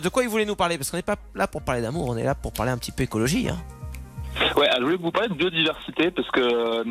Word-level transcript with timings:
de 0.00 0.08
quoi 0.10 0.22
il 0.22 0.28
voulait 0.28 0.44
nous 0.44 0.54
parler? 0.54 0.78
Parce 0.78 0.92
qu'on 0.92 0.96
n'est 0.96 1.02
pas 1.02 1.16
là 1.34 1.48
pour 1.48 1.60
parler 1.62 1.82
d'amour, 1.82 2.08
on 2.08 2.16
est 2.16 2.22
là 2.22 2.36
pour 2.36 2.52
parler 2.52 2.70
un 2.70 2.78
petit 2.78 2.92
peu 2.92 3.02
écologie. 3.02 3.48
Hein. 3.48 3.58
Ouais, 4.56 4.68
je 4.76 4.82
voulais 4.84 4.96
vous 4.96 5.10
parler 5.10 5.28
de 5.28 5.34
biodiversité 5.34 6.12
parce 6.12 6.30
que 6.30 6.40
euh, 6.40 6.84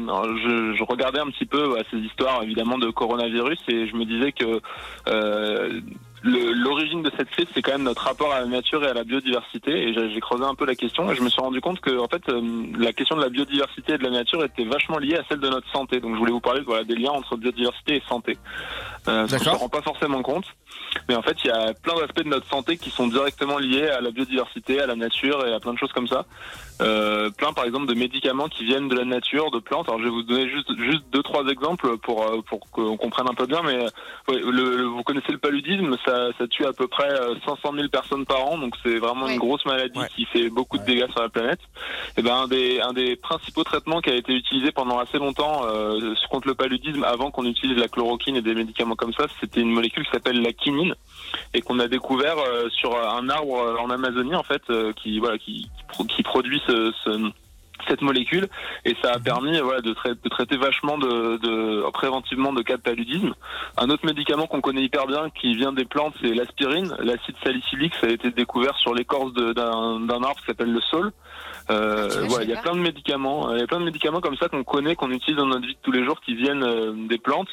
je, 0.76 0.84
regardais 0.84 1.22
un 1.22 1.28
petit 1.28 1.46
peu 1.46 1.78
ces 1.90 1.98
histoires 2.00 2.44
évidemment 2.44 2.78
de 2.78 2.90
coronavirus 2.90 3.60
et 3.70 3.88
je 3.88 3.96
me 3.96 4.04
disais 4.04 4.34
que 4.34 4.60
euh, 5.08 5.80
l'origine 6.28 7.02
de 7.02 7.12
cette 7.18 7.30
crise, 7.30 7.48
c'est 7.54 7.62
quand 7.62 7.74
même 7.74 7.84
notre 7.84 8.04
rapport 8.04 8.34
à 8.34 8.42
la 8.42 8.46
nature 8.46 8.84
et 8.84 8.88
à 8.88 8.94
la 8.94 9.04
biodiversité. 9.04 9.72
Et 9.72 9.94
j'ai 9.94 10.20
creusé 10.20 10.44
un 10.44 10.56
peu 10.56 10.66
la 10.66 10.76
question 10.76 11.12
et 11.12 11.16
je 11.16 11.22
me 11.22 11.30
suis 11.30 11.42
rendu 11.42 11.62
compte 11.62 11.80
que, 11.80 11.98
en 11.98 12.08
fait, 12.08 12.22
euh, 12.30 12.42
la 12.78 12.94
question 12.94 13.16
de 13.16 13.22
la 13.22 13.30
biodiversité 13.30 13.94
et 13.94 13.98
de 13.98 14.04
la 14.04 14.10
nature 14.10 14.44
était 14.44 14.66
vachement 14.66 14.98
liée 14.98 15.16
à 15.16 15.24
celle 15.30 15.40
de 15.40 15.50
notre 15.50 15.70
santé. 15.72 16.00
Donc, 16.00 16.14
je 16.16 16.20
voulais 16.20 16.32
vous 16.32 16.40
parler 16.40 16.62
voilà, 16.62 16.84
des 16.84 16.96
liens 16.96 17.12
entre 17.12 17.38
biodiversité 17.38 17.96
et 17.96 18.04
santé. 18.08 18.38
Euh, 19.08 19.28
on 19.32 19.54
ne 19.54 19.58
rend 19.58 19.70
pas 19.70 19.82
forcément 19.82 20.22
compte. 20.22 20.46
Mais 21.10 21.16
en 21.16 21.22
fait, 21.22 21.38
il 21.44 21.48
y 21.48 21.52
a 21.52 21.74
plein 21.74 21.96
d'aspects 21.96 22.24
de 22.24 22.30
notre 22.30 22.48
santé 22.48 22.78
qui 22.78 22.90
sont 22.90 23.08
directement 23.08 23.58
liés 23.58 23.88
à 23.88 24.02
la 24.02 24.12
biodiversité, 24.12 24.80
à 24.82 24.88
la 24.88 24.96
nature 24.96 25.46
et 25.46 25.54
à 25.54 25.60
plein 25.60 25.74
de 25.74 25.78
choses 25.78 25.92
comme 25.94 26.08
ça. 26.08 26.26
Euh, 26.82 27.30
plein, 27.32 27.54
par 27.54 27.66
exemple, 27.66 27.88
de 27.88 27.94
médicaments 27.94 28.48
qui 28.48 28.64
viennent 28.66 28.88
de 28.88 28.96
la 28.96 29.06
nature, 29.06 29.52
de 29.52 29.60
plantes. 29.60 29.88
Alors, 29.88 30.00
je 30.00 30.06
vais 30.06 30.12
vous 30.12 30.24
donner 30.24 30.50
juste, 30.50 30.72
juste 30.78 31.04
deux, 31.12 31.24
trois 31.24 31.46
exemples 31.48 31.98
pour, 31.98 32.24
euh, 32.24 32.42
pour 32.42 32.60
qu'on 32.72 32.98
comprenne 32.98 33.28
un 33.30 33.34
peu 33.34 33.46
bien. 33.46 33.62
Mais 33.64 33.86
le, 34.30 34.84
vous 34.84 35.04
connaissez 35.04 35.32
le 35.32 35.38
paludisme, 35.38 35.96
ça, 36.06 36.30
ça, 36.38 36.48
tue 36.48 36.66
à 36.66 36.74
peu 36.74 36.88
près 36.88 37.10
500 37.46 37.74
euh, 37.74 37.78
000 37.78 37.90
personnes 37.90 38.26
par 38.26 38.46
an. 38.46 38.58
Donc, 38.58 38.76
c'est 38.84 38.98
vraiment 38.98 39.28
une 39.28 39.40
grosse 39.40 39.66
maladie 39.66 40.00
qui 40.16 40.26
fait 40.26 40.50
beaucoup 40.50 40.78
de 40.78 40.86
dégâts 40.86 41.10
sur 41.12 41.22
la 41.22 41.30
planète. 41.30 41.60
Et 41.60 42.20
eh 42.20 42.22
ben, 42.22 42.36
un 42.36 42.48
des, 42.48 42.80
un 42.82 42.94
des 42.94 43.16
principaux 43.16 43.64
traitements 43.64 44.02
qui 44.02 44.10
a 44.10 44.16
été 44.16 44.34
utilisé 44.34 44.72
pendant 44.72 45.00
assez 45.00 45.18
longtemps 45.18 45.62
euh, 45.66 46.14
contre 46.30 46.48
le 46.48 46.56
paludisme, 46.56 47.04
avant 47.04 47.32
qu'on 47.32 47.46
utilise 47.46 47.78
la 47.78 47.88
chloroquine 47.88 48.36
et 48.36 48.42
des 48.42 48.54
médicaments 48.54 48.96
comme 48.96 49.14
ça, 49.14 49.26
c'était 49.40 49.62
une 49.62 49.72
molécule 49.72 50.06
qui 50.06 50.12
s'appelle 50.12 50.42
la 50.42 50.54
quinine 50.54 50.96
et 51.54 51.62
qu'on 51.62 51.80
a 51.80 51.88
découvert 51.88 52.38
euh, 52.38 52.70
sur 52.70 52.96
un 52.96 53.30
arbre 53.30 53.78
en 53.80 53.90
Amazonie 53.90 54.36
en 54.36 54.44
fait 54.44 54.62
euh, 54.70 54.94
qui 54.94 55.20
voilà 55.20 55.38
qui, 55.38 55.70
qui 56.10 56.24
produit 56.24 56.62
ce, 56.68 56.92
ce 57.04 57.32
cette 57.88 58.02
molécule 58.02 58.48
et 58.86 58.96
ça 59.02 59.14
a 59.14 59.20
permis 59.20 59.60
voilà, 59.60 59.82
de, 59.82 59.90
de 59.92 60.30
traiter 60.30 60.58
vachement 60.58 60.98
de, 60.98 61.38
de, 61.38 61.90
préventivement 61.92 62.54
de 62.54 62.62
cas 62.62 62.78
de 62.78 62.82
paludisme. 62.82 63.34
Un 63.78 63.90
autre 63.90 64.06
médicament 64.06 64.48
qu'on 64.48 64.62
connaît 64.62 64.84
hyper 64.84 65.08
bien 65.08 65.30
qui 65.30 65.56
vient 65.56 65.74
des 65.74 65.86
plantes, 65.86 66.16
c'est 66.22 66.34
l'aspirine. 66.34 66.96
L'acide 67.00 67.36
salicylique, 67.44 67.94
ça 67.96 68.08
a 68.08 68.10
été 68.10 68.32
découvert 68.32 68.76
sur 68.78 68.94
l'écorce 68.94 69.34
d'un 69.34 70.24
arbre 70.24 70.38
qui 70.40 70.46
s'appelle 70.46 70.74
le 70.74 70.82
saule. 70.82 71.12
Euh, 71.70 72.10
ah, 72.12 72.26
voilà, 72.28 72.46
il 72.46 72.50
y 72.50 72.54
a 72.54 72.62
plein 72.62 72.76
de 72.76 72.82
médicaments, 72.82 73.54
il 73.54 73.60
y 73.60 73.64
a 73.64 73.68
plein 73.68 73.80
de 73.80 73.86
médicaments 73.86 74.22
comme 74.22 74.38
ça 74.38 74.48
qu'on 74.48 74.64
connaît, 74.64 74.96
qu'on 74.96 75.12
utilise 75.12 75.38
dans 75.38 75.46
notre 75.46 75.68
vie 75.68 75.74
de 75.74 75.80
tous 75.82 75.92
les 75.92 76.06
jours, 76.06 76.22
qui 76.22 76.36
viennent 76.36 76.64
euh, 76.64 76.94
des 77.08 77.18
plantes. 77.18 77.50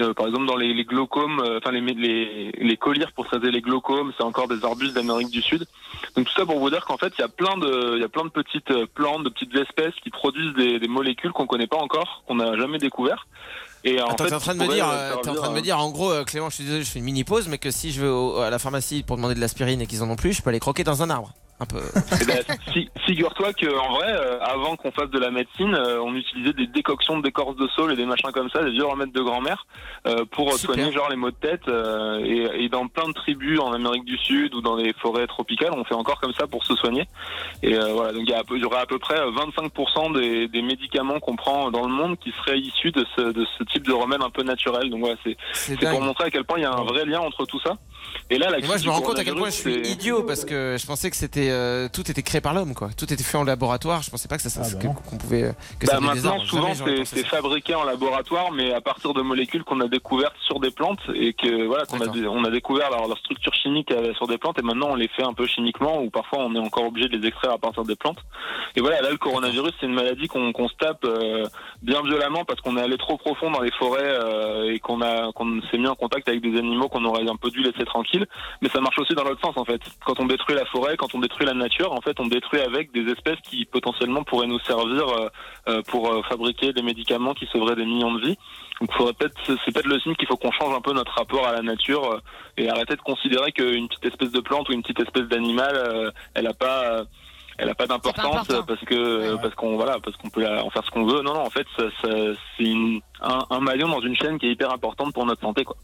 Euh, 0.00 0.14
par 0.14 0.26
exemple, 0.26 0.46
dans 0.46 0.56
les, 0.56 0.72
les 0.74 0.84
glaucomes, 0.84 1.40
euh, 1.40 1.58
enfin 1.58 1.72
les, 1.72 1.80
les, 1.80 2.52
les 2.52 2.76
collyres 2.76 3.12
pour 3.12 3.26
traiter 3.26 3.50
les 3.50 3.60
glaucomes, 3.60 4.12
c'est 4.16 4.22
encore 4.22 4.46
des 4.46 4.64
arbustes 4.64 4.94
d'Amérique 4.94 5.30
du 5.30 5.42
Sud. 5.42 5.66
Donc 6.14 6.26
tout 6.26 6.32
ça 6.34 6.46
pour 6.46 6.58
vous 6.60 6.70
dire 6.70 6.84
qu'en 6.84 6.96
fait, 6.96 7.12
il 7.18 7.20
y 7.20 7.24
a 7.24 7.28
plein 7.28 7.56
de, 7.56 7.96
il 7.96 8.00
y 8.00 8.04
a 8.04 8.08
plein 8.08 8.24
de 8.24 8.30
petites 8.30 8.70
euh, 8.70 8.86
plantes, 8.94 9.24
de 9.24 9.28
petites 9.28 9.54
espèces 9.56 9.94
qui 10.02 10.10
produisent 10.10 10.54
des, 10.54 10.78
des 10.78 10.88
molécules 10.88 11.32
qu'on 11.32 11.46
connaît 11.46 11.66
pas 11.66 11.78
encore, 11.78 12.22
qu'on 12.26 12.36
n'a 12.36 12.56
jamais 12.56 12.78
découvert. 12.78 13.26
Et 13.84 14.00
en 14.00 14.10
fait, 14.10 14.26
t'es 14.26 14.34
en 14.34 14.40
train 14.40 14.54
de 14.54 14.60
me 14.60 14.68
dire, 14.68 14.86
en 14.86 15.20
train 15.20 15.50
de 15.50 15.54
me 15.54 15.60
dire, 15.60 15.78
en 15.78 15.90
gros, 15.90 16.12
Clément, 16.24 16.50
je 16.50 16.56
suis 16.56 16.64
désolé, 16.64 16.82
je 16.84 16.90
fais 16.90 16.98
une 16.98 17.04
mini 17.04 17.24
pause, 17.24 17.48
mais 17.48 17.58
que 17.58 17.70
si 17.70 17.92
je 17.92 18.04
vais 18.04 18.42
à 18.42 18.50
la 18.50 18.58
pharmacie 18.58 19.04
pour 19.04 19.16
demander 19.16 19.34
de 19.34 19.40
l'aspirine 19.40 19.80
et 19.80 19.86
qu'ils 19.86 20.02
en 20.02 20.10
ont 20.10 20.16
plus, 20.16 20.32
je 20.32 20.42
peux 20.42 20.50
aller 20.50 20.58
croquer 20.58 20.82
dans 20.84 21.02
un 21.02 21.10
arbre 21.10 21.32
un 21.60 21.66
peu. 21.66 21.80
Eh 22.20 22.24
ben, 22.24 22.88
figure-toi 23.06 23.52
qu'en 23.52 23.94
vrai, 23.94 24.12
euh, 24.12 24.40
avant 24.40 24.76
qu'on 24.76 24.92
fasse 24.92 25.10
de 25.10 25.18
la 25.18 25.30
médecine, 25.30 25.74
euh, 25.74 26.00
on 26.00 26.14
utilisait 26.14 26.52
des 26.52 26.66
décoctions 26.66 27.18
d'écorce 27.18 27.56
de 27.56 27.66
saule 27.68 27.92
et 27.92 27.96
des 27.96 28.06
machins 28.06 28.30
comme 28.32 28.50
ça, 28.50 28.62
des 28.62 28.70
vieux 28.70 28.84
remèdes 28.84 29.12
de 29.12 29.20
grand-mère, 29.20 29.66
euh, 30.06 30.24
pour 30.30 30.52
soigner 30.54 30.92
genre 30.92 31.08
les 31.10 31.16
maux 31.16 31.30
de 31.30 31.36
tête. 31.36 31.68
Et, 31.68 32.64
et, 32.64 32.68
dans 32.68 32.86
plein 32.86 33.08
de 33.08 33.12
tribus 33.12 33.58
en 33.60 33.72
Amérique 33.72 34.04
du 34.04 34.18
Sud 34.18 34.54
ou 34.54 34.60
dans 34.60 34.76
les 34.76 34.92
forêts 34.94 35.26
tropicales, 35.26 35.72
on 35.72 35.84
fait 35.84 35.94
encore 35.94 36.20
comme 36.20 36.34
ça 36.34 36.46
pour 36.46 36.64
se 36.64 36.74
soigner. 36.76 37.08
Et 37.62 37.74
voilà, 37.74 38.12
donc 38.12 38.22
il 38.24 38.60
y, 38.60 38.64
aurait 38.64 38.80
à 38.80 38.86
peu 38.86 38.98
près 38.98 39.16
25% 39.16 40.18
des, 40.18 40.48
des 40.48 40.62
médicaments 40.62 41.18
qu'on 41.20 41.36
prend 41.36 41.70
dans 41.70 41.86
le 41.86 41.92
monde 41.92 42.18
qui 42.18 42.32
seraient 42.32 42.58
issus 42.58 42.92
de 42.92 43.04
ce, 43.16 43.22
de 43.32 43.46
ce 43.58 43.64
type 43.64 43.86
de 43.86 43.92
remède 43.92 44.22
un 44.22 44.30
peu 44.30 44.42
naturel. 44.42 44.90
Donc 44.90 45.00
voilà, 45.00 45.16
c'est 45.24 45.36
pour 45.88 46.00
montrer 46.00 46.24
à 46.24 46.30
quel 46.30 46.44
point 46.44 46.58
il 46.58 46.62
y 46.62 46.66
a 46.66 46.72
un 46.72 46.84
vrai 46.84 47.04
lien 47.04 47.20
entre 47.20 47.44
tout 47.46 47.60
ça. 47.60 47.76
Et 48.30 48.38
là, 48.38 48.50
la 48.50 48.58
moi, 48.66 48.76
je 48.76 48.86
me 48.86 48.90
rends 48.90 49.00
compte 49.00 49.18
à 49.18 49.24
quel 49.24 49.34
point 49.34 49.50
je 49.50 49.54
suis 49.54 49.88
idiot 49.88 50.22
parce 50.22 50.44
que 50.44 50.76
je 50.78 50.86
pensais 50.86 51.10
que 51.10 51.16
c'était 51.16 51.47
euh, 51.50 51.88
tout 51.92 52.10
était 52.10 52.22
créé 52.22 52.40
par 52.40 52.54
l'homme, 52.54 52.74
quoi. 52.74 52.90
Tout 52.96 53.12
était 53.12 53.22
fait 53.22 53.36
en 53.36 53.44
laboratoire. 53.44 54.02
Je 54.02 54.10
pensais 54.10 54.28
pas 54.28 54.36
que 54.36 54.42
ça, 54.42 54.60
ah 54.62 54.86
qu'on 55.08 55.16
pouvait. 55.16 55.52
Que 55.78 55.86
bah, 55.86 56.00
maintenant, 56.00 56.38
souvent, 56.40 56.72
c'est 57.04 57.26
fabriqué 57.26 57.74
en 57.74 57.84
laboratoire, 57.84 58.52
mais 58.52 58.72
à 58.72 58.80
partir 58.80 59.14
de 59.14 59.22
molécules 59.22 59.64
qu'on 59.64 59.80
a 59.80 59.88
découvertes 59.88 60.36
sur 60.46 60.60
des 60.60 60.70
plantes 60.70 61.00
et 61.14 61.32
que 61.32 61.66
voilà, 61.66 61.84
qu'on 61.86 62.00
a, 62.00 62.08
on 62.28 62.44
a 62.44 62.50
découvert 62.50 62.90
leur, 62.90 63.08
leur, 63.08 63.18
structure 63.18 63.52
chimique 63.54 63.90
euh, 63.90 64.14
sur 64.14 64.26
des 64.26 64.38
plantes 64.38 64.58
et 64.58 64.62
maintenant 64.62 64.88
on 64.90 64.94
les 64.94 65.08
fait 65.08 65.22
un 65.22 65.34
peu 65.34 65.46
chimiquement 65.46 66.00
ou 66.00 66.10
parfois 66.10 66.38
on 66.40 66.54
est 66.54 66.58
encore 66.58 66.84
obligé 66.84 67.08
de 67.08 67.16
les 67.16 67.28
extraire 67.28 67.52
à 67.52 67.58
partir 67.58 67.84
des 67.84 67.96
plantes. 67.96 68.18
Et 68.76 68.80
voilà, 68.80 69.00
là, 69.00 69.10
le 69.10 69.18
coronavirus, 69.18 69.72
c'est 69.80 69.86
une 69.86 69.94
maladie 69.94 70.28
qu'on 70.28 70.68
se 70.68 70.74
tape 70.78 71.04
euh, 71.04 71.44
bien 71.82 72.02
violemment 72.02 72.44
parce 72.44 72.60
qu'on 72.60 72.76
est 72.76 72.82
allé 72.82 72.96
trop 72.96 73.16
profond 73.16 73.50
dans 73.50 73.60
les 73.60 73.72
forêts 73.72 74.18
et 74.66 74.78
qu'on 74.80 75.00
a 75.02 75.32
qu'on 75.32 75.60
s'est 75.70 75.78
mis 75.78 75.86
en 75.86 75.94
contact 75.94 76.28
avec 76.28 76.40
des 76.40 76.58
animaux 76.58 76.88
qu'on 76.88 77.04
aurait 77.04 77.28
un 77.28 77.36
peu 77.36 77.50
dû 77.50 77.62
laisser 77.62 77.84
tranquilles 77.84 78.26
mais 78.62 78.68
ça 78.68 78.80
marche 78.80 78.98
aussi 78.98 79.14
dans 79.14 79.24
l'autre 79.24 79.40
sens 79.40 79.56
en 79.56 79.64
fait. 79.64 79.80
Quand 80.04 80.18
on 80.20 80.26
détruit 80.26 80.54
la 80.54 80.64
forêt, 80.66 80.96
quand 80.96 81.14
on 81.14 81.20
détruit 81.20 81.37
la 81.44 81.54
nature, 81.54 81.92
en 81.92 82.00
fait, 82.00 82.18
on 82.20 82.26
détruit 82.26 82.60
avec 82.60 82.92
des 82.92 83.10
espèces 83.10 83.40
qui 83.42 83.64
potentiellement 83.64 84.24
pourraient 84.24 84.46
nous 84.46 84.58
servir 84.60 85.08
euh, 85.08 85.28
euh, 85.68 85.82
pour 85.88 86.12
euh, 86.12 86.22
fabriquer 86.22 86.72
des 86.72 86.82
médicaments 86.82 87.34
qui 87.34 87.46
sauveraient 87.46 87.76
des 87.76 87.84
millions 87.84 88.12
de 88.14 88.20
vies. 88.20 88.38
Donc, 88.80 88.92
faudrait 88.92 89.12
peut-être, 89.14 89.36
c'est 89.46 89.72
peut-être 89.72 89.86
le 89.86 89.98
signe 90.00 90.14
qu'il 90.14 90.28
faut 90.28 90.36
qu'on 90.36 90.52
change 90.52 90.74
un 90.74 90.80
peu 90.80 90.92
notre 90.92 91.12
rapport 91.12 91.46
à 91.46 91.52
la 91.52 91.62
nature 91.62 92.20
et 92.56 92.68
arrêter 92.68 92.94
de 92.94 93.00
considérer 93.00 93.52
qu'une 93.52 93.88
petite 93.88 94.06
espèce 94.06 94.30
de 94.30 94.40
plante 94.40 94.68
ou 94.68 94.72
une 94.72 94.82
petite 94.82 95.00
espèce 95.00 95.24
d'animal, 95.24 96.12
elle 96.34 96.46
a 96.46 96.54
pas 96.54 97.04
elle 97.60 97.68
a 97.68 97.74
pas 97.74 97.88
d'importance 97.88 98.46
parce 98.46 98.80
que 98.84 99.34
parce 99.42 99.54
qu'on 99.56 99.74
voilà 99.74 99.98
parce 99.98 100.16
qu'on 100.16 100.30
peut 100.30 100.46
en 100.46 100.70
faire 100.70 100.84
ce 100.84 100.90
qu'on 100.90 101.04
veut. 101.04 101.22
Non 101.22 101.34
non 101.34 101.40
en 101.40 101.50
fait 101.50 101.66
c'est 101.76 102.72
un, 103.20 103.44
un 103.50 103.60
maillon 103.60 103.88
dans 103.88 104.00
une 104.00 104.14
chaîne 104.14 104.38
qui 104.38 104.46
est 104.46 104.52
hyper 104.52 104.72
importante 104.72 105.12
pour 105.12 105.26
notre 105.26 105.40
santé 105.40 105.64
quoi. 105.64 105.74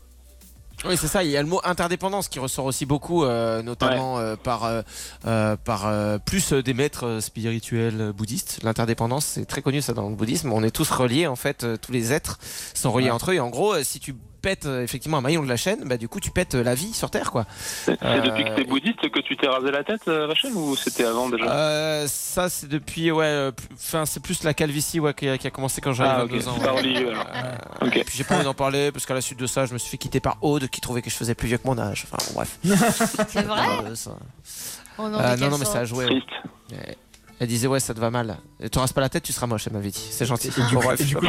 Oui, 0.87 0.97
c'est 0.99 1.09
ça. 1.09 1.25
Il 1.25 1.31
y 1.31 1.37
a 1.37 1.43
le 1.43 1.49
mot 1.49 1.61
interdépendance 1.65 2.29
qui 2.29 2.39
ressort 2.39 2.67
aussi 2.67 2.85
beaucoup, 2.85 3.25
euh, 3.25 3.63
notamment 3.63 4.19
euh, 4.19 4.37
par, 4.37 4.65
euh, 4.65 5.57
par 5.57 6.21
plus 6.21 6.53
des 6.53 6.75
maîtres 6.75 7.21
spirituels 7.21 8.13
bouddhistes. 8.13 8.61
L'interdépendance, 8.63 9.25
c'est 9.25 9.47
très 9.47 9.63
connu 9.63 9.81
ça 9.81 9.95
dans 9.95 10.09
le 10.09 10.15
bouddhisme. 10.15 10.53
On 10.53 10.63
est 10.63 10.71
tous 10.71 10.91
reliés, 10.91 11.27
en 11.27 11.37
fait, 11.37 11.67
tous 11.81 11.93
les 11.93 12.13
êtres 12.13 12.39
sont 12.75 12.93
reliés 12.93 13.11
entre 13.11 13.31
eux. 13.31 13.35
Et 13.35 13.41
en 13.41 13.51
gros, 13.51 13.83
si 13.83 13.99
tu 13.99 14.15
pètes 14.45 14.67
euh, 14.67 14.83
effectivement 14.83 15.17
un 15.17 15.23
maillon 15.23 15.43
de 15.43 15.49
la 15.49 15.57
chaîne, 15.57 15.89
bah, 15.89 15.97
du 15.97 16.07
coup, 16.07 16.21
tu 16.21 16.31
pètes 16.31 16.55
euh, 16.55 16.63
la 16.63 16.75
vie 16.75 16.93
sur 16.93 17.11
Terre. 17.11 17.33
quoi. 17.33 17.47
C'est 17.49 17.93
depuis 17.93 18.45
que 18.45 18.55
tu 18.55 18.61
es 18.61 18.65
bouddhiste 18.65 19.11
que 19.11 19.21
tu 19.21 19.37
t'es 19.39 19.49
rasé 19.49 19.71
la 19.71 19.83
tête, 19.83 20.03
Rachel, 20.07 20.53
ou 20.53 20.77
c'était 20.77 21.05
avant 21.05 21.31
déjà? 21.31 22.07
Ça, 22.07 22.51
c'est 22.51 22.69
depuis, 22.69 23.11
ouais, 23.11 23.51
enfin, 23.73 24.05
c'est 24.05 24.23
plus 24.23 24.45
la 24.45 24.53
calvitie 24.53 25.01
ouais, 25.01 25.15
qui, 25.15 25.29
a, 25.29 25.51
commencé 25.51 25.81
quand 25.81 25.95
j'avais 25.95 26.11
ah, 26.11 26.25
22 26.27 26.49
ans. 26.49 26.57
Et 27.83 28.05
puis 28.05 28.17
j'ai 28.17 28.25
pas 28.25 28.35
envie 28.37 28.45
d'en 28.45 28.55
parler 28.55 28.93
parce 28.93 29.07
qu'à 29.07 29.15
la 29.15 29.23
suite 29.23 29.39
de 29.39 29.47
ça, 29.47 29.65
je 29.65 29.73
me 29.73 29.79
suis 29.79 29.91
fait 29.91 29.99
quitter 29.99 30.21
par 30.21 30.37
Aude 30.43 30.69
qui 30.69 30.81
trouvait 30.81 31.01
que 31.01 31.11
je 31.11 31.17
faisais 31.17 31.35
plus 31.35 31.49
vieux 31.49 31.59
que 31.59 31.67
mon 31.67 31.79
âge. 31.79 32.07
Enfin, 32.11 32.23
bon, 32.29 32.35
bref. 32.35 32.59
c'est 33.29 33.43
vrai? 33.43 33.63
Oh 34.99 35.09
non, 35.09 35.19
non, 35.51 35.59
mais 35.59 35.65
ça 35.65 35.81
a 35.81 35.85
joué. 35.85 36.23
Elle 37.41 37.49
disait 37.49 37.67
ouais 37.67 37.81
ça 37.81 37.95
te 37.95 38.01
va 38.01 38.11
mal. 38.11 38.37
Et 38.61 38.69
tu 38.71 38.79
rases 38.79 38.93
pas 38.93 39.01
la 39.01 39.09
tête, 39.09 39.23
tu 39.23 39.33
seras 39.33 39.47
moche, 39.47 39.67
elle 39.67 39.73
m'avait 39.73 39.91
dit. 39.91 40.07
C'est 40.11 40.27
gentil. 40.27 40.49
Et 40.49 41.05
du 41.05 41.17
coup, 41.17 41.27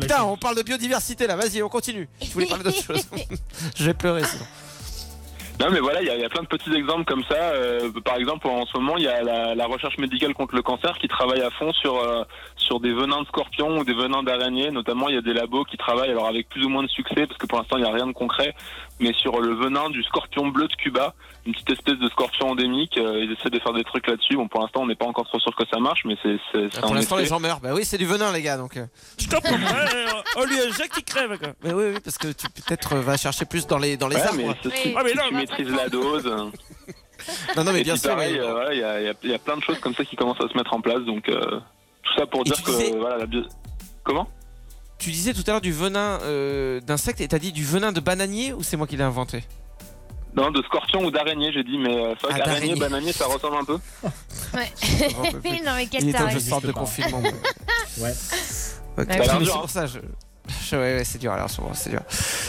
Putain, 0.00 0.24
on 0.24 0.36
parle 0.36 0.56
de 0.56 0.62
biodiversité 0.62 1.26
là, 1.26 1.36
vas-y, 1.36 1.62
on 1.62 1.68
continue. 1.68 2.08
Je 2.20 2.30
voulais 2.32 2.46
parler 2.46 2.64
d'autre 2.64 2.82
chose. 2.82 3.06
Je 3.76 3.84
vais 3.84 3.94
pleurer 3.94 4.24
sinon. 4.24 4.44
Non 5.62 5.70
mais 5.70 5.78
voilà, 5.78 6.02
il 6.02 6.08
y, 6.08 6.24
a 6.24 6.28
plein 6.28 6.42
de 6.42 6.48
petits 6.48 6.74
exemples 6.74 7.04
comme 7.04 7.22
ça. 7.22 7.36
Euh, 7.36 7.88
par 8.04 8.16
exemple, 8.16 8.48
en 8.48 8.66
ce 8.66 8.76
moment, 8.78 8.96
il 8.96 9.04
y 9.04 9.06
a 9.06 9.22
la, 9.22 9.66
recherche 9.66 9.96
médicale 9.96 10.34
contre 10.34 10.56
le 10.56 10.62
cancer 10.62 10.98
qui 10.98 11.06
travaille 11.06 11.40
à 11.40 11.50
fond 11.50 11.72
sur 11.72 11.98
euh, 11.98 12.24
sur 12.56 12.80
des 12.80 12.92
venins 12.92 13.22
de 13.22 13.26
scorpions 13.28 13.78
ou 13.78 13.84
des 13.84 13.94
venins 13.94 14.24
d'araignées. 14.24 14.72
Notamment, 14.72 15.08
il 15.08 15.14
y 15.14 15.18
a 15.18 15.22
des 15.22 15.32
labos 15.32 15.64
qui 15.64 15.76
travaillent 15.76 16.10
alors 16.10 16.26
avec 16.26 16.48
plus 16.48 16.64
ou 16.64 16.68
moins 16.68 16.82
de 16.82 16.88
succès 16.88 17.26
parce 17.28 17.38
que 17.38 17.46
pour 17.46 17.58
l'instant, 17.58 17.76
il 17.76 17.84
n'y 17.84 17.88
a 17.88 17.92
rien 17.92 18.08
de 18.08 18.12
concret, 18.12 18.56
mais 18.98 19.12
sur 19.12 19.40
le 19.40 19.54
venin 19.54 19.88
du 19.90 20.02
scorpion 20.02 20.48
bleu 20.48 20.66
de 20.66 20.74
Cuba, 20.74 21.14
une 21.46 21.52
petite 21.52 21.70
espèce 21.70 21.98
de 21.98 22.08
scorpion 22.08 22.50
endémique. 22.50 22.98
Euh, 22.98 23.24
ils 23.24 23.30
essaient 23.30 23.50
de 23.50 23.60
faire 23.60 23.72
des 23.72 23.84
trucs 23.84 24.08
là-dessus. 24.08 24.34
Bon, 24.34 24.48
pour 24.48 24.60
l'instant, 24.62 24.80
on 24.82 24.86
n'est 24.86 24.96
pas 24.96 25.06
encore 25.06 25.26
trop 25.26 25.38
sûr 25.38 25.54
que 25.54 25.64
ça 25.72 25.78
marche, 25.78 26.02
mais 26.04 26.16
c'est. 26.22 26.80
Pour 26.80 26.94
l'instant, 26.94 27.16
les 27.16 27.26
gens 27.26 27.38
meurent. 27.38 27.60
Bah 27.60 27.70
oui, 27.72 27.84
c'est 27.84 27.98
du 27.98 28.06
venin, 28.06 28.32
les 28.32 28.42
gars. 28.42 28.56
Donc. 28.56 28.80
Stop. 29.16 29.44
oh 30.36 30.44
lui, 30.44 30.56
Jacques 30.76 30.92
qui 30.92 31.04
crève. 31.04 31.38
Quoi. 31.38 31.48
Mais 31.62 31.72
oui, 31.72 31.84
oui, 31.94 32.00
parce 32.02 32.18
que 32.18 32.28
tu 32.32 32.48
peut-être 32.48 32.96
vas 32.96 33.16
chercher 33.16 33.44
plus 33.44 33.66
dans 33.68 33.78
les 33.78 33.96
dans 33.96 34.08
les 34.08 34.16
arbres. 34.16 34.54
Ah, 34.96 35.02
mais 35.04 35.12
maîtrises 35.58 35.76
la 35.76 35.88
dose. 35.88 36.24
non, 37.56 37.64
non, 37.64 37.72
mais 37.72 37.82
bien 37.82 37.96
sûr. 37.96 38.16
Euh, 38.18 39.14
il 39.22 39.28
y, 39.30 39.34
a 39.34 39.38
plein 39.38 39.56
de 39.56 39.62
choses 39.62 39.78
comme 39.78 39.94
ça 39.94 40.04
qui 40.04 40.16
commencent 40.16 40.40
à 40.40 40.48
se 40.48 40.56
mettre 40.56 40.74
en 40.74 40.80
place. 40.80 41.00
Donc, 41.00 41.28
euh, 41.28 41.60
tout 42.02 42.14
ça 42.16 42.26
pour 42.26 42.44
dire 42.44 42.62
que 42.62 42.96
voilà, 42.96 43.18
la 43.18 43.26
bio... 43.26 43.42
Comment? 44.04 44.28
Tu 44.98 45.10
disais 45.10 45.34
tout 45.34 45.42
à 45.46 45.52
l'heure 45.52 45.60
du 45.60 45.72
venin 45.72 46.20
euh, 46.22 46.80
d'insectes 46.80 47.20
et 47.20 47.28
t'as 47.28 47.38
dit 47.38 47.52
du 47.52 47.64
venin 47.64 47.92
de 47.92 48.00
bananier 48.00 48.52
ou 48.52 48.62
c'est 48.62 48.76
moi 48.76 48.86
qui 48.86 48.96
l'ai 48.96 49.02
inventé? 49.02 49.42
Non, 50.34 50.50
de 50.50 50.62
scorpion 50.62 51.04
ou 51.04 51.10
d'araignée, 51.10 51.52
j'ai 51.52 51.62
dit, 51.62 51.76
mais 51.76 51.94
euh, 51.94 52.14
c'est 52.20 52.28
vrai 52.28 52.40
ah, 52.40 52.44
qu'araignée, 52.44 52.76
bananier, 52.76 53.12
ça 53.12 53.26
ressemble 53.26 53.56
un 53.56 53.64
peu. 53.64 53.78
Ouais. 54.54 54.70
non, 55.64 55.72
mais 55.76 55.86
quelle 55.86 56.04
Il 56.04 56.14
est 56.14 56.40
sorte 56.40 56.66
de 56.66 56.72
confinement. 56.72 57.22
ouais. 57.22 58.12
Bah 58.96 59.04
c'est 59.08 59.50
pour 59.50 59.70
ça, 59.70 59.86
je... 59.86 59.98
ouais, 60.78 61.02
c'est 61.04 61.18
dur, 61.18 61.32
alors, 61.32 61.48
c'est 61.74 61.90
dur. 61.90 62.00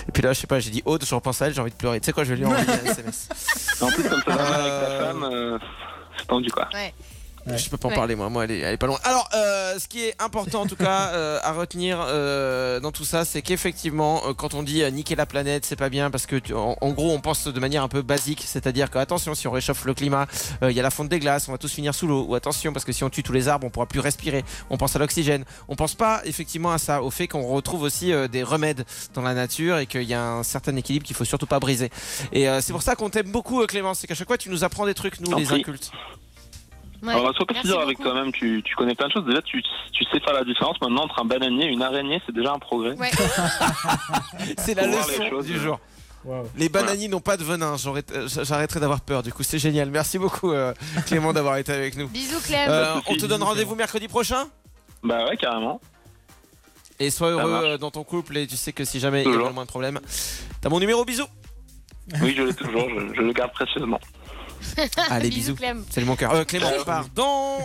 Et 0.07 0.11
puis 0.11 0.21
là, 0.23 0.33
je 0.33 0.39
sais 0.39 0.47
pas, 0.47 0.59
j'ai 0.59 0.69
dit 0.71 0.81
Aude, 0.85 1.03
je 1.05 1.13
repense 1.15 1.41
à 1.41 1.47
elle, 1.47 1.53
j'ai 1.53 1.61
envie 1.61 1.71
de 1.71 1.75
pleurer. 1.75 1.99
Tu 1.99 2.05
sais 2.07 2.11
quoi, 2.13 2.23
je 2.23 2.29
vais 2.33 2.37
lui 2.37 2.45
envoyer 2.45 2.65
un 2.69 2.85
SMS. 2.91 3.29
En 3.81 3.87
plus, 3.87 4.03
comme 4.03 4.21
ça 4.25 4.35
mal 4.35 4.39
avec 4.39 4.55
ta 4.55 4.59
Euh, 4.61 5.11
femme, 5.11 5.23
euh, 5.23 5.57
c'est 6.17 6.27
tendu 6.27 6.49
quoi. 6.51 6.67
Ouais. 6.73 6.93
Ouais. 7.45 7.57
Je 7.57 7.69
peux 7.69 7.75
pas 7.77 7.87
en 7.87 7.91
Ouais. 7.91 7.95
parler 7.97 8.15
moi, 8.15 8.29
moi 8.29 8.45
elle 8.45 8.51
est, 8.51 8.59
elle 8.59 8.73
est 8.73 8.77
pas 8.77 8.87
loin. 8.87 8.97
Alors, 9.03 9.27
euh, 9.35 9.77
ce 9.77 9.87
qui 9.89 10.01
est 10.05 10.15
important 10.21 10.61
en 10.61 10.65
tout 10.65 10.77
cas 10.77 11.09
euh, 11.13 11.39
à 11.43 11.51
retenir 11.51 11.97
euh, 12.07 12.79
dans 12.79 12.91
tout 12.93 13.03
ça, 13.03 13.25
c'est 13.25 13.41
qu'effectivement, 13.41 14.21
euh, 14.27 14.33
quand 14.33 14.53
on 14.53 14.63
dit 14.63 14.81
euh, 14.81 14.89
niquer 14.89 15.15
la 15.15 15.25
planète, 15.25 15.65
c'est 15.65 15.75
pas 15.75 15.89
bien 15.89 16.09
parce 16.09 16.25
que 16.25 16.37
tu- 16.37 16.53
en, 16.53 16.77
en 16.79 16.89
gros, 16.91 17.11
on 17.11 17.19
pense 17.19 17.45
de 17.47 17.59
manière 17.59 17.83
un 17.83 17.89
peu 17.89 18.01
basique, 18.01 18.43
c'est-à-dire 18.47 18.89
que 18.89 18.97
attention, 18.97 19.35
si 19.35 19.47
on 19.47 19.51
réchauffe 19.51 19.83
le 19.83 19.93
climat, 19.93 20.27
euh, 20.61 20.71
il 20.71 20.77
y 20.77 20.79
a 20.79 20.83
la 20.83 20.89
fonte 20.89 21.09
des 21.09 21.19
glaces, 21.19 21.49
on 21.49 21.51
va 21.51 21.57
tous 21.57 21.71
finir 21.73 21.93
sous 21.93 22.07
l'eau. 22.07 22.23
Ou 22.29 22.35
attention, 22.35 22.71
parce 22.71 22.85
que 22.85 22.93
si 22.93 23.03
on 23.03 23.09
tue 23.09 23.23
tous 23.23 23.33
les 23.33 23.49
arbres, 23.49 23.67
on 23.67 23.69
pourra 23.69 23.87
plus 23.87 23.99
respirer. 23.99 24.45
On 24.69 24.77
pense 24.77 24.95
à 24.95 24.99
l'oxygène. 24.99 25.43
On 25.67 25.75
pense 25.75 25.95
pas 25.95 26.21
effectivement 26.23 26.71
à 26.71 26.77
ça, 26.77 27.01
au 27.03 27.11
fait 27.11 27.27
qu'on 27.27 27.43
retrouve 27.47 27.81
aussi 27.81 28.13
euh, 28.13 28.29
des 28.29 28.43
remèdes 28.43 28.85
dans 29.15 29.21
la 29.21 29.33
nature 29.33 29.79
et 29.79 29.85
qu'il 29.85 30.03
y 30.03 30.13
a 30.13 30.23
un 30.23 30.43
certain 30.43 30.75
équilibre 30.77 31.05
qu'il 31.05 31.15
faut 31.15 31.25
surtout 31.25 31.45
pas 31.47 31.59
briser. 31.59 31.89
Et 32.31 32.47
euh, 32.47 32.61
c'est 32.61 32.71
pour 32.71 32.83
ça 32.83 32.95
qu'on 32.95 33.09
t'aime 33.09 33.31
beaucoup, 33.31 33.61
euh, 33.61 33.65
Clément. 33.67 33.93
C'est 33.93 34.07
qu'à 34.07 34.15
chaque 34.15 34.27
fois, 34.27 34.37
tu 34.37 34.49
nous 34.49 34.63
apprends 34.63 34.85
des 34.85 34.93
trucs, 34.93 35.19
nous, 35.19 35.35
les 35.37 35.43
prie. 35.43 35.59
incultes. 35.59 35.91
Ouais. 37.03 37.11
Alors, 37.11 37.35
sois 37.35 37.45
pas 37.45 37.53
si 37.55 37.59
Merci 37.59 37.67
dur 37.67 37.81
avec 37.81 37.99
toi-même, 37.99 38.31
tu, 38.31 38.61
tu 38.63 38.75
connais 38.75 38.95
plein 38.95 39.07
de 39.07 39.11
choses. 39.11 39.25
Déjà, 39.25 39.41
tu, 39.41 39.61
tu 39.91 40.03
sais 40.05 40.19
faire 40.21 40.33
la 40.33 40.45
différence 40.45 40.79
maintenant 40.81 41.03
entre 41.03 41.19
un 41.21 41.25
bananier 41.25 41.65
et 41.65 41.67
une 41.69 41.81
araignée, 41.83 42.21
c'est 42.25 42.33
déjà 42.33 42.53
un 42.53 42.59
progrès. 42.59 42.95
Ouais. 42.97 43.11
C'est 44.57 44.73
la 44.73 44.87
leçon 44.87 45.29
choses. 45.29 45.45
du 45.45 45.59
jour. 45.59 45.79
Waouh. 46.23 46.47
Les 46.55 46.69
bananiers 46.69 47.09
n'ont 47.09 47.19
pas 47.19 47.35
de 47.35 47.43
venin. 47.43 47.75
Euh, 47.75 48.27
J'arrêterai 48.43 48.79
d'avoir 48.79 49.01
peur. 49.01 49.23
Du 49.23 49.33
coup, 49.33 49.43
c'est 49.43 49.59
génial. 49.59 49.89
Merci 49.89 50.17
beaucoup, 50.17 50.53
euh, 50.53 50.73
Clément, 51.05 51.33
d'avoir 51.33 51.57
été 51.57 51.73
avec 51.73 51.97
nous. 51.97 52.07
Bisous 52.07 52.39
Clem. 52.41 52.69
Euh, 52.69 52.95
de 52.95 53.01
on 53.07 53.15
te 53.17 53.25
donne 53.25 53.43
rendez-vous 53.43 53.75
mercredi 53.75 54.07
prochain? 54.07 54.45
Bah 55.03 55.25
ouais, 55.25 55.35
carrément. 55.35 55.81
Et 56.99 57.09
sois 57.09 57.31
heureux 57.31 57.51
marche. 57.51 57.65
euh, 57.65 57.77
dans 57.77 57.91
ton 57.91 58.05
couple. 58.05 58.37
Et 58.37 58.47
tu 58.47 58.55
sais 58.55 58.71
que 58.71 58.85
si 58.85 59.01
jamais 59.01 59.23
il 59.23 59.29
y 59.29 59.33
a 59.33 59.37
le 59.37 59.51
moins 59.51 59.65
de 59.65 59.69
problèmes, 59.69 59.99
t'as 60.61 60.69
mon 60.69 60.79
numéro. 60.79 61.03
Bisous. 61.03 61.27
Oui, 62.21 62.33
je 62.37 62.43
l'ai 62.43 62.53
toujours, 62.53 62.87
je, 62.89 63.13
je 63.15 63.21
le 63.21 63.33
garde 63.33 63.51
précieusement. 63.51 63.99
Allez, 65.09 65.29
Bisous 65.29 65.39
bisous. 65.53 65.55
Clem. 65.55 65.85
Salut 65.89 66.05
mon 66.05 66.15
cœur. 66.15 66.33
Euh, 66.33 66.43
Clément, 66.43 66.69
pardon. 66.85 67.57